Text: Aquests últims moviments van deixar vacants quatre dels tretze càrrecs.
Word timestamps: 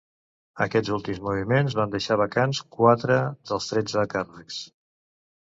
Aquests 0.65 0.93
últims 0.95 1.19
moviments 1.27 1.75
van 1.81 1.93
deixar 1.95 2.17
vacants 2.23 2.63
quatre 2.79 3.21
dels 3.51 3.71
tretze 3.73 4.07
càrrecs. 4.15 4.59